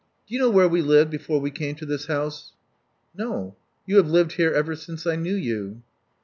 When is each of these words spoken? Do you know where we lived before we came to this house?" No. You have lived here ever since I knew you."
Do 0.27 0.33
you 0.33 0.41
know 0.41 0.49
where 0.49 0.67
we 0.67 0.81
lived 0.81 1.11
before 1.11 1.39
we 1.39 1.51
came 1.51 1.75
to 1.75 1.85
this 1.85 2.07
house?" 2.07 2.53
No. 3.15 3.55
You 3.85 3.97
have 3.97 4.09
lived 4.09 4.31
here 4.31 4.49
ever 4.51 4.75
since 4.75 5.05
I 5.05 5.15
knew 5.15 5.35
you." 5.35 5.83